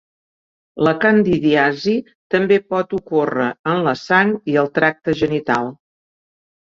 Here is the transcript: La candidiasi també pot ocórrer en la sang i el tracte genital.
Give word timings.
La 0.87 0.93
candidiasi 1.03 1.93
també 2.35 2.59
pot 2.75 2.97
ocórrer 3.01 3.51
en 3.75 3.85
la 3.89 3.95
sang 4.05 4.35
i 4.55 4.59
el 4.63 4.73
tracte 4.79 5.17
genital. 5.21 5.71